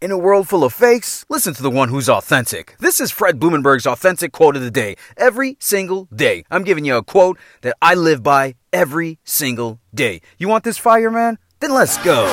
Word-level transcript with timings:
In 0.00 0.10
a 0.10 0.16
world 0.16 0.48
full 0.48 0.64
of 0.64 0.72
fakes, 0.72 1.26
listen 1.28 1.52
to 1.52 1.62
the 1.62 1.68
one 1.68 1.90
who's 1.90 2.08
authentic. 2.08 2.74
This 2.78 3.02
is 3.02 3.10
Fred 3.10 3.38
Blumenberg's 3.38 3.86
authentic 3.86 4.32
quote 4.32 4.56
of 4.56 4.62
the 4.62 4.70
day. 4.70 4.96
Every 5.18 5.58
single 5.60 6.06
day, 6.06 6.44
I'm 6.50 6.64
giving 6.64 6.86
you 6.86 6.96
a 6.96 7.02
quote 7.02 7.38
that 7.60 7.76
I 7.82 7.94
live 7.94 8.22
by 8.22 8.54
every 8.72 9.18
single 9.24 9.78
day. 9.94 10.22
You 10.38 10.48
want 10.48 10.64
this 10.64 10.78
fire, 10.78 11.10
man? 11.10 11.36
Then 11.60 11.74
let's 11.74 12.02
go. 12.02 12.24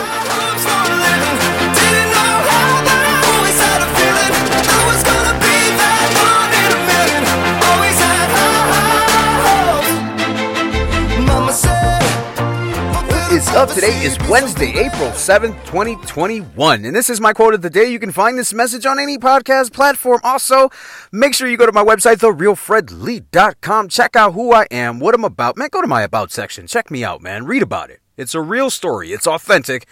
Is 13.38 13.48
up. 13.50 13.70
Today 13.70 14.02
is 14.02 14.18
Wednesday, 14.28 14.70
April 14.80 15.10
7th, 15.12 15.64
2021. 15.66 16.86
And 16.86 16.96
this 16.96 17.08
is 17.08 17.22
my 17.22 17.34
quote 17.34 17.54
of 17.54 17.62
the 17.62 17.70
day. 17.70 17.86
You 17.86 18.00
can 18.00 18.12
find 18.12 18.36
this 18.36 18.52
message 18.52 18.84
on 18.88 18.98
any 18.98 19.20
podcast 19.20 19.74
platform. 19.74 20.20
Also, 20.24 20.72
make 21.12 21.36
sure 21.36 21.48
you 21.48 21.56
go 21.56 21.68
to 21.68 21.72
my 21.72 21.84
website, 21.84 22.16
therealfredlee.com. 22.16 23.90
Check 23.90 24.16
out 24.16 24.34
who 24.34 24.54
I 24.54 24.66
am, 24.72 25.00
what 25.00 25.14
I'm 25.14 25.24
about. 25.24 25.56
Man, 25.56 25.70
go 25.72 25.82
to 25.82 25.88
my 25.88 26.02
about 26.02 26.32
section. 26.32 26.66
Check 26.66 26.90
me 26.90 27.04
out, 27.04 27.22
man. 27.22 27.46
Read 27.46 27.62
about 27.62 27.92
it. 27.92 28.00
It's 28.18 28.34
a 28.34 28.42
real 28.42 28.72
story. 28.72 29.12
It's 29.12 29.28
authentic. 29.28 29.88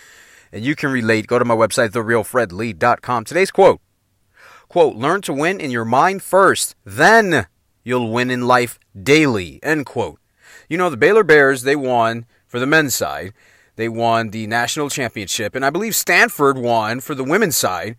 And 0.52 0.66
you 0.66 0.76
can 0.76 0.90
relate. 0.90 1.28
Go 1.28 1.38
to 1.38 1.46
my 1.46 1.56
website, 1.56 1.92
therealfredlee.com. 1.92 3.26
Today's 3.26 3.52
quote. 3.52 3.80
Quote, 4.70 4.96
learn 4.96 5.22
to 5.22 5.34
win 5.34 5.60
in 5.60 5.70
your 5.70 5.86
mind 5.86 6.24
first. 6.24 6.76
Then 6.84 7.46
you'll 7.84 8.12
win 8.12 8.32
in 8.32 8.48
life 8.48 8.80
daily. 9.00 9.60
End 9.62 9.86
quote. 9.86 10.20
You 10.68 10.80
know, 10.80 10.90
the 10.90 10.98
Baylor 10.98 11.24
Bears, 11.24 11.62
they 11.62 11.76
won 11.76 12.26
for 12.56 12.60
the 12.62 12.66
men's 12.66 12.96
side. 12.96 13.34
They 13.76 13.90
won 13.90 14.30
the 14.30 14.48
national 14.48 14.90
championship, 14.90 15.56
and 15.56 15.66
I 15.66 15.70
believe 15.70 15.94
Stanford 15.94 16.58
won 16.58 17.02
for 17.02 17.14
the 17.14 17.26
women's 17.26 17.58
side 17.58 17.98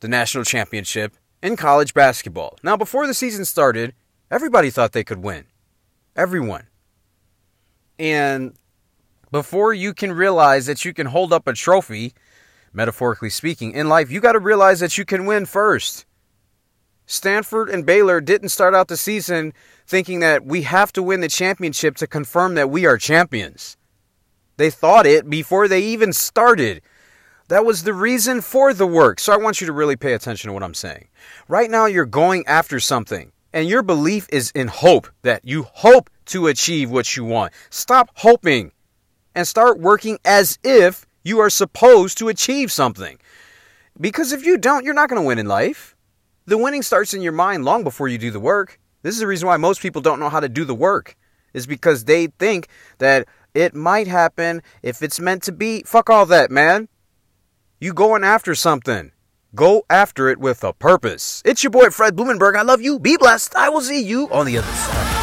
the 0.00 0.08
national 0.08 0.44
championship 0.44 1.16
in 1.42 1.56
college 1.56 1.94
basketball. 1.94 2.58
Now, 2.62 2.76
before 2.76 3.06
the 3.06 3.14
season 3.14 3.46
started, 3.46 3.94
everybody 4.30 4.68
thought 4.68 4.92
they 4.92 5.04
could 5.04 5.22
win. 5.22 5.46
Everyone. 6.14 6.66
And 7.98 8.58
before 9.32 9.72
you 9.72 9.94
can 9.94 10.12
realize 10.12 10.66
that 10.66 10.84
you 10.84 10.92
can 10.92 11.06
hold 11.06 11.32
up 11.32 11.48
a 11.48 11.54
trophy, 11.54 12.12
metaphorically 12.74 13.30
speaking, 13.30 13.72
in 13.72 13.88
life, 13.88 14.10
you 14.10 14.20
got 14.20 14.32
to 14.32 14.38
realize 14.38 14.80
that 14.80 14.98
you 14.98 15.06
can 15.06 15.24
win 15.24 15.46
first. 15.46 16.04
Stanford 17.08 17.70
and 17.70 17.86
Baylor 17.86 18.20
didn't 18.20 18.50
start 18.50 18.74
out 18.74 18.88
the 18.88 18.96
season 18.96 19.54
thinking 19.86 20.20
that 20.20 20.44
we 20.44 20.62
have 20.62 20.92
to 20.92 21.02
win 21.02 21.22
the 21.22 21.28
championship 21.28 21.96
to 21.96 22.06
confirm 22.06 22.54
that 22.54 22.68
we 22.68 22.84
are 22.84 22.98
champions. 22.98 23.78
They 24.58 24.68
thought 24.68 25.06
it 25.06 25.28
before 25.30 25.68
they 25.68 25.80
even 25.80 26.12
started. 26.12 26.82
That 27.48 27.64
was 27.64 27.84
the 27.84 27.94
reason 27.94 28.42
for 28.42 28.74
the 28.74 28.86
work. 28.86 29.20
So 29.20 29.32
I 29.32 29.38
want 29.38 29.58
you 29.58 29.66
to 29.66 29.72
really 29.72 29.96
pay 29.96 30.12
attention 30.12 30.48
to 30.48 30.52
what 30.52 30.62
I'm 30.62 30.74
saying. 30.74 31.08
Right 31.48 31.70
now, 31.70 31.86
you're 31.86 32.04
going 32.04 32.46
after 32.46 32.78
something, 32.78 33.32
and 33.54 33.66
your 33.66 33.82
belief 33.82 34.26
is 34.30 34.50
in 34.50 34.68
hope 34.68 35.08
that 35.22 35.46
you 35.46 35.62
hope 35.62 36.10
to 36.26 36.48
achieve 36.48 36.90
what 36.90 37.16
you 37.16 37.24
want. 37.24 37.54
Stop 37.70 38.10
hoping 38.16 38.70
and 39.34 39.48
start 39.48 39.80
working 39.80 40.18
as 40.26 40.58
if 40.62 41.06
you 41.22 41.38
are 41.38 41.48
supposed 41.48 42.18
to 42.18 42.28
achieve 42.28 42.70
something. 42.70 43.18
Because 43.98 44.32
if 44.32 44.44
you 44.44 44.58
don't, 44.58 44.84
you're 44.84 44.92
not 44.92 45.08
going 45.08 45.22
to 45.22 45.26
win 45.26 45.38
in 45.38 45.46
life. 45.46 45.96
The 46.48 46.56
winning 46.56 46.80
starts 46.80 47.12
in 47.12 47.20
your 47.20 47.32
mind 47.32 47.66
long 47.66 47.84
before 47.84 48.08
you 48.08 48.16
do 48.16 48.30
the 48.30 48.40
work. 48.40 48.80
This 49.02 49.12
is 49.12 49.20
the 49.20 49.26
reason 49.26 49.46
why 49.46 49.58
most 49.58 49.82
people 49.82 50.00
don't 50.00 50.18
know 50.18 50.30
how 50.30 50.40
to 50.40 50.48
do 50.48 50.64
the 50.64 50.74
work, 50.74 51.14
is 51.52 51.66
because 51.66 52.06
they 52.06 52.28
think 52.28 52.68
that 52.96 53.28
it 53.52 53.74
might 53.74 54.06
happen 54.06 54.62
if 54.82 55.02
it's 55.02 55.20
meant 55.20 55.42
to 55.42 55.52
be. 55.52 55.82
Fuck 55.82 56.08
all 56.08 56.24
that, 56.24 56.50
man. 56.50 56.88
You 57.82 57.92
going 57.92 58.24
after 58.24 58.54
something. 58.54 59.12
Go 59.54 59.84
after 59.90 60.30
it 60.30 60.38
with 60.38 60.64
a 60.64 60.72
purpose. 60.72 61.42
It's 61.44 61.62
your 61.62 61.70
boy 61.70 61.90
Fred 61.90 62.16
Blumenberg. 62.16 62.56
I 62.56 62.62
love 62.62 62.80
you. 62.80 62.98
Be 62.98 63.18
blessed. 63.18 63.54
I 63.54 63.68
will 63.68 63.82
see 63.82 64.02
you 64.02 64.30
on 64.30 64.46
the 64.46 64.56
other 64.56 64.72
side. 64.72 65.17